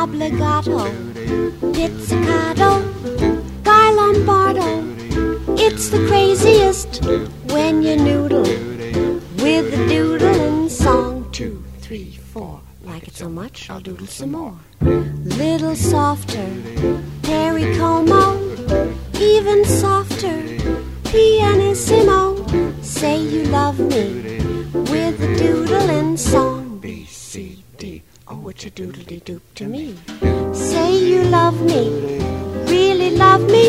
[0.00, 0.90] Obligato,
[1.74, 2.82] pizzicato,
[3.62, 4.82] Guy Lombardo.
[5.58, 7.04] It's the craziest
[7.52, 8.40] when you noodle
[9.44, 11.28] with the doodling song.
[11.32, 12.62] Two, three, four.
[12.82, 14.56] Like it so much, I'll doodle some more.
[14.80, 16.48] Little softer,
[17.22, 18.38] Perry Como.
[19.20, 20.40] Even softer,
[21.12, 22.46] pianissimo.
[22.80, 24.40] Say you love me
[24.72, 26.59] with the doodling song
[28.60, 29.96] to doodly doop to me.
[30.52, 31.82] Say you love me,
[32.66, 33.64] really love me.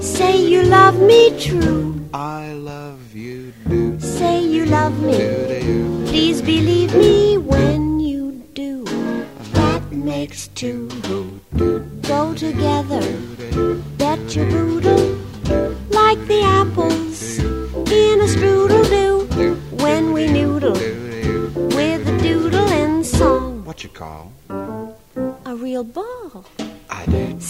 [0.00, 2.00] Say you love me true.
[2.14, 4.00] I love you do.
[4.00, 5.18] Say you love me.
[6.08, 8.84] Please believe me when you do.
[9.52, 10.88] That makes two
[12.08, 13.02] go together.
[13.98, 14.95] Bet your boodle.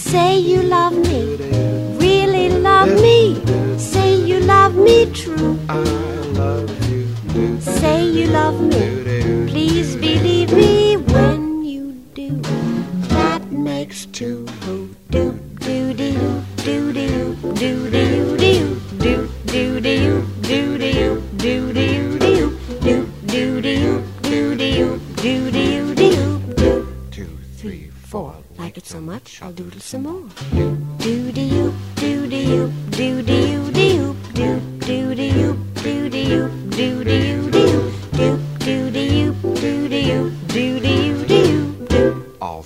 [0.07, 1.36] say you love me.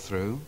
[0.01, 0.41] through.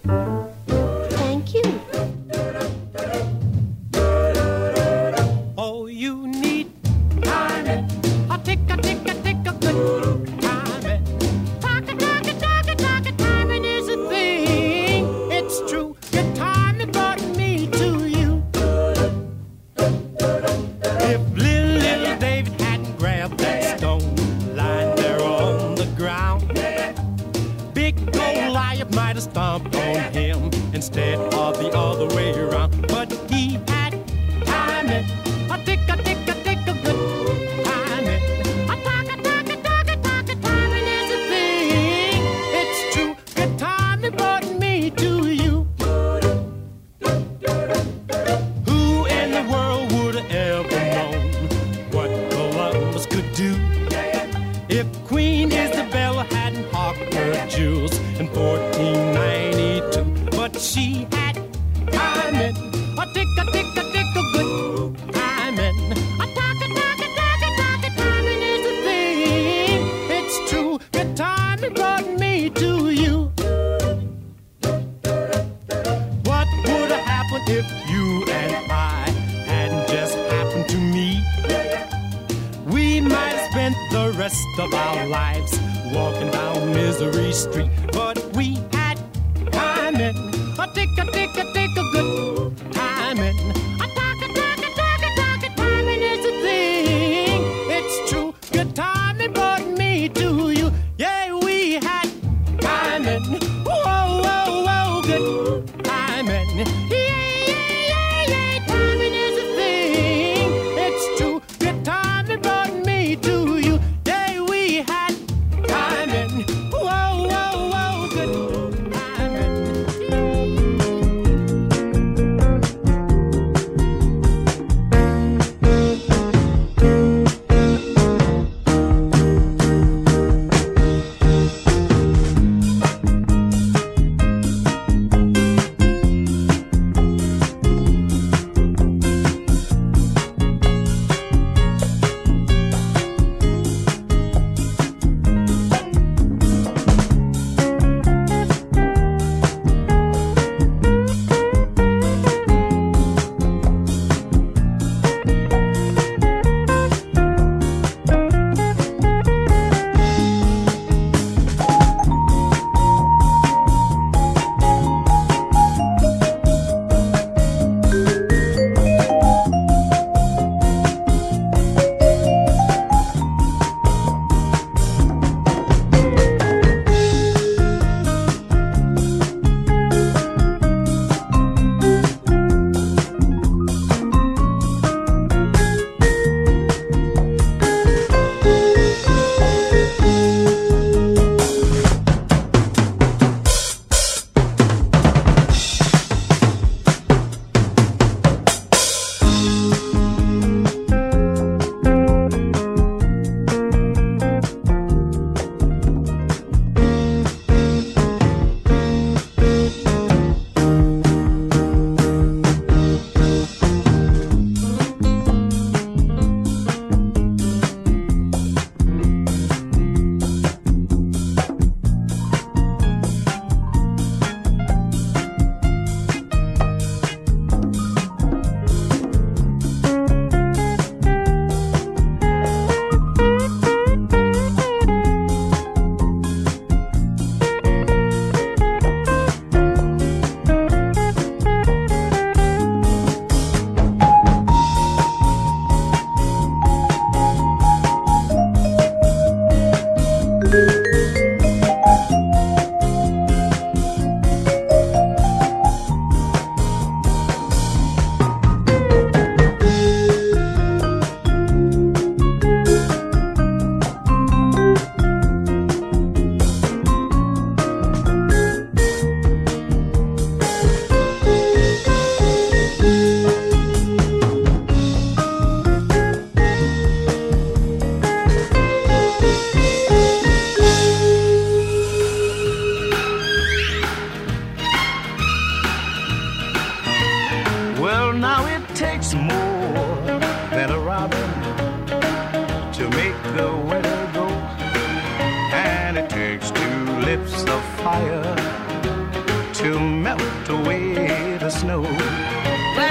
[98.64, 99.03] good time.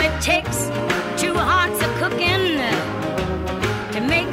[0.04, 0.68] It takes
[1.20, 2.58] two hearts of cooking
[3.92, 4.28] to make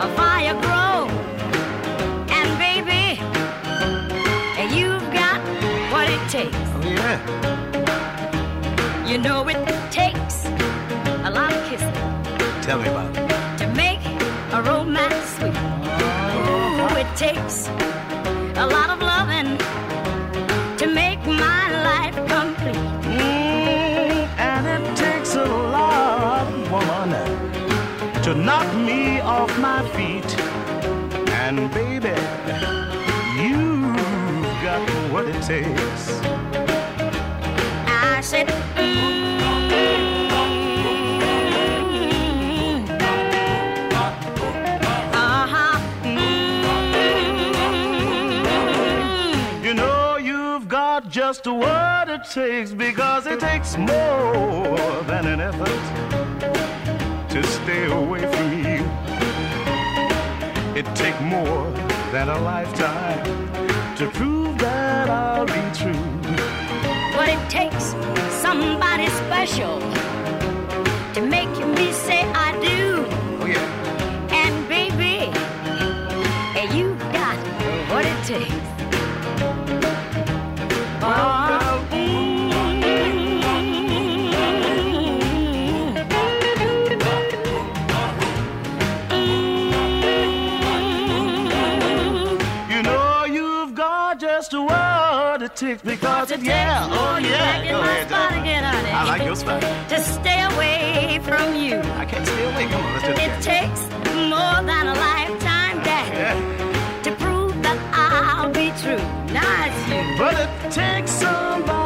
[0.00, 1.08] a fire grow.
[2.38, 3.20] And baby,
[4.74, 5.40] you've got
[5.92, 6.56] what it takes.
[6.56, 7.18] Oh, yeah.
[9.06, 9.79] You know it
[35.52, 35.56] I
[38.22, 39.40] said, mm,
[45.12, 46.62] uh-huh, mm.
[49.64, 55.82] You know you've got just what it takes because it takes more than an effort
[57.28, 58.88] to stay away from you.
[60.78, 61.72] It takes more
[62.12, 63.24] than a lifetime
[63.96, 64.39] to prove
[67.60, 67.94] takes
[68.40, 69.78] somebody special
[71.12, 73.04] to make me say I do.
[73.42, 74.40] Oh yeah.
[74.42, 75.16] And baby,
[76.74, 77.36] you got
[77.90, 78.59] what it takes.
[95.60, 97.70] Takes because oh, it, yeah, oh yeah.
[97.70, 98.90] Go ahead, spot again, honey.
[98.90, 99.60] I like your spot.
[99.60, 101.76] To stay away from you.
[102.02, 102.66] I can't stay away.
[102.72, 103.80] Come on, let's do it It takes
[104.34, 107.02] more than a lifetime, Daddy, Yeah.
[107.04, 109.04] to prove that I'll be true.
[109.36, 110.02] Now it's you.
[110.16, 111.79] But it takes somebody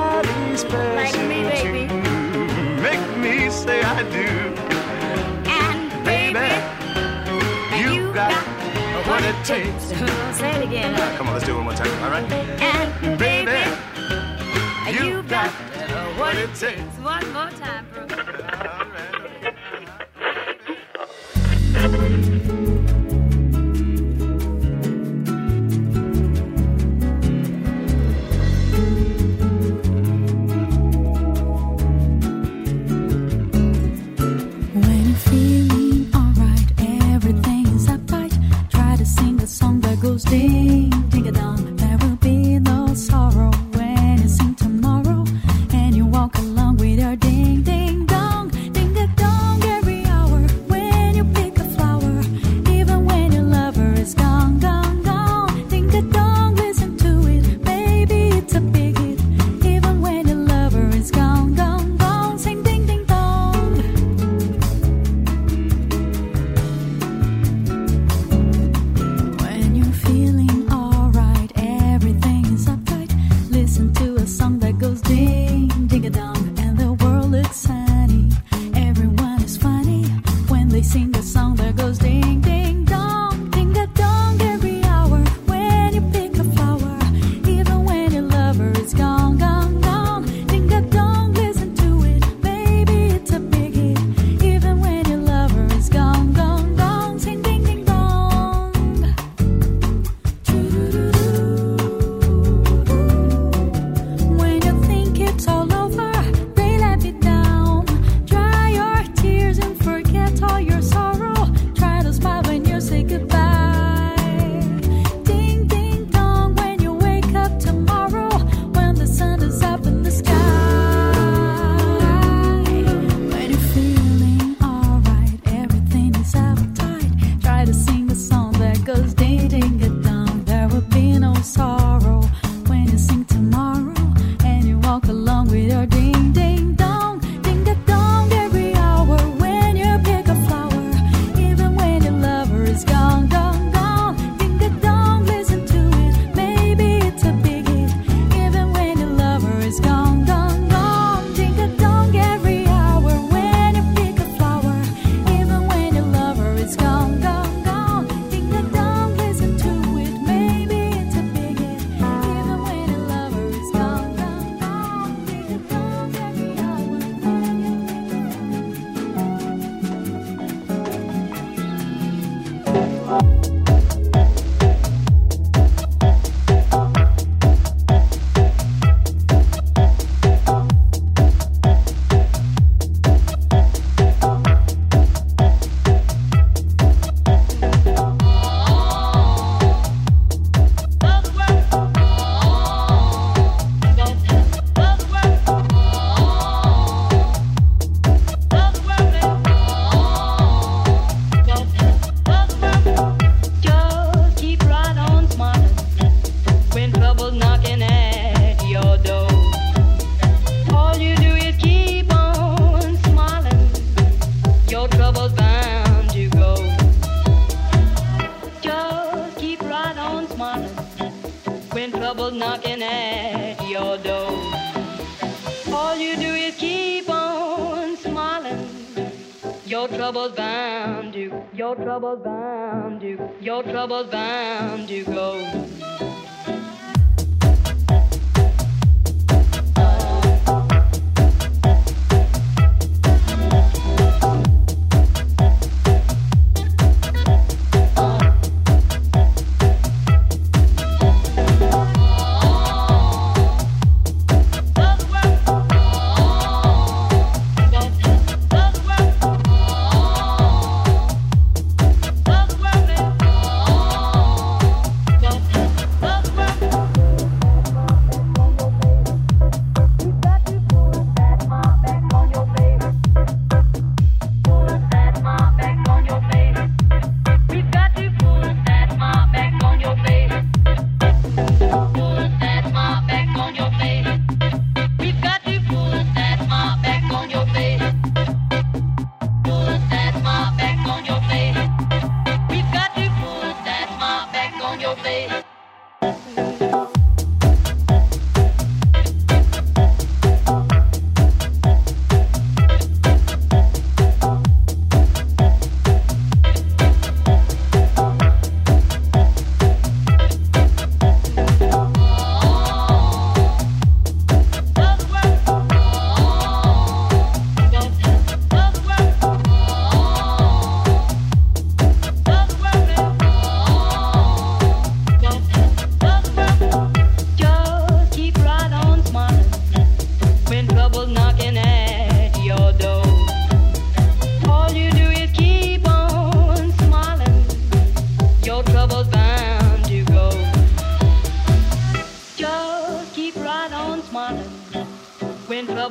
[9.24, 9.84] what it takes.
[10.38, 11.16] Say it again.
[11.16, 12.04] Come on, let's do it one more time.
[12.04, 12.30] All right.
[12.32, 15.50] And Baby, baby, you you got
[16.18, 16.80] what it takes.
[16.98, 18.10] One more time, Brook.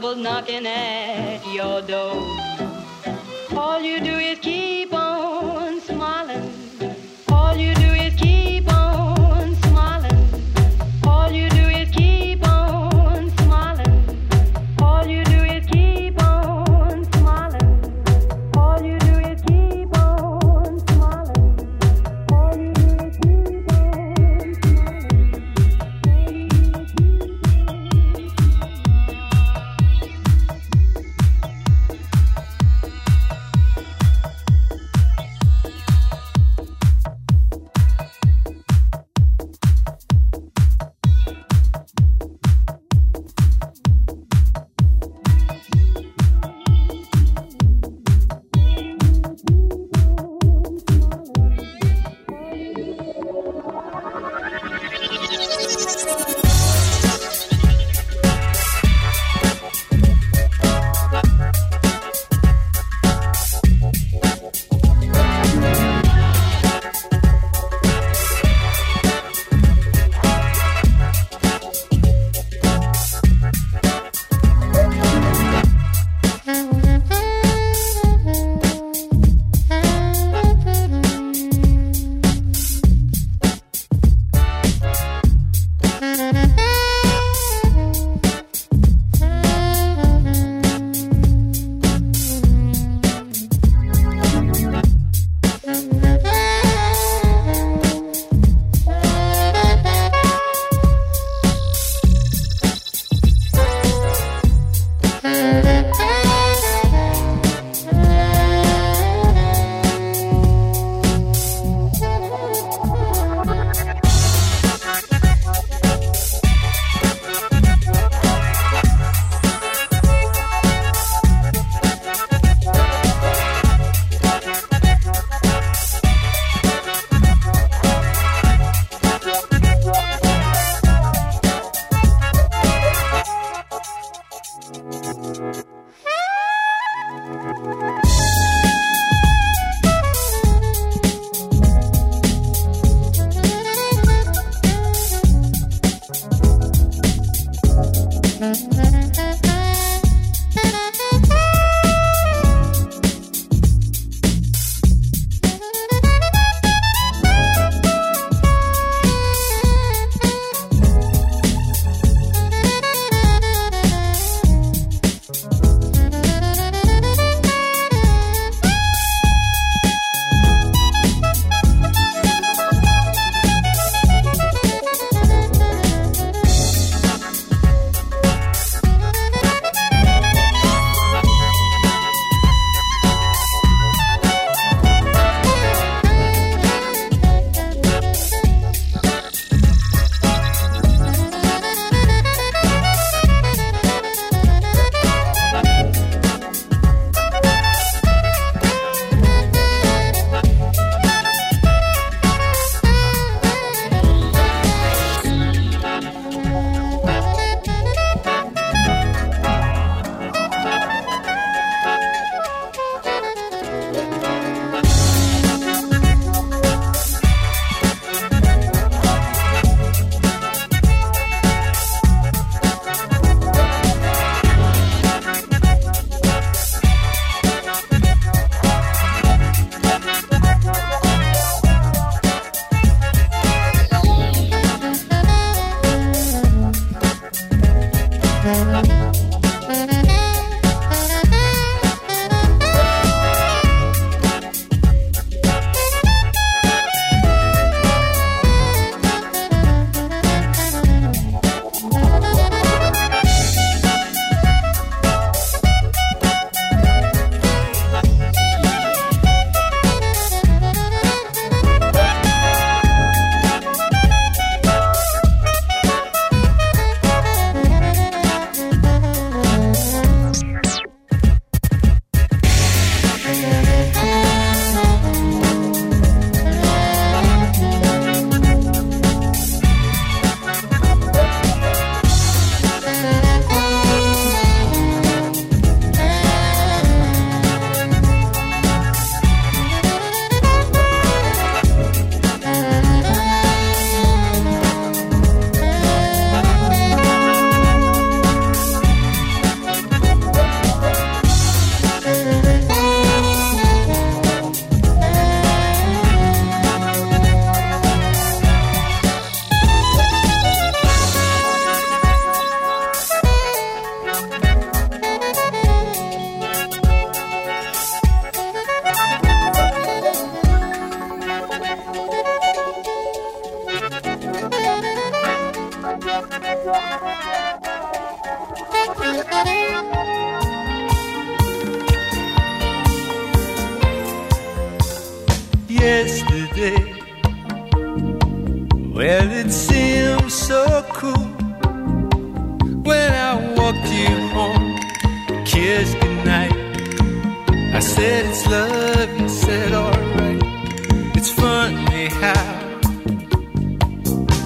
[0.04, 2.16] trouble knocking at your door.
[3.58, 5.03] All you do is keep on.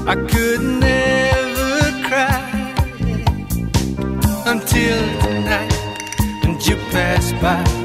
[0.10, 2.74] I could never cry
[4.46, 5.74] until tonight,
[6.46, 7.77] and you passed by.